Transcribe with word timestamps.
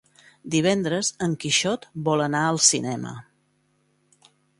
Divendres 0.53 1.11
en 1.25 1.35
Quixot 1.43 1.85
vol 2.07 2.23
anar 2.29 2.41
al 2.45 2.59
cinema. 2.69 3.13